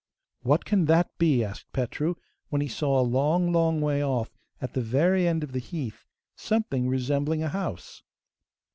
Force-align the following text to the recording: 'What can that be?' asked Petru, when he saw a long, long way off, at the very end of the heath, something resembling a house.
'What 0.41 0.65
can 0.65 0.85
that 0.85 1.15
be?' 1.19 1.43
asked 1.43 1.71
Petru, 1.73 2.15
when 2.49 2.59
he 2.59 2.67
saw 2.67 2.99
a 2.99 3.03
long, 3.05 3.53
long 3.53 3.81
way 3.81 4.03
off, 4.03 4.31
at 4.59 4.73
the 4.73 4.81
very 4.81 5.27
end 5.27 5.43
of 5.43 5.51
the 5.51 5.59
heath, 5.59 6.07
something 6.35 6.89
resembling 6.89 7.43
a 7.43 7.49
house. 7.49 8.01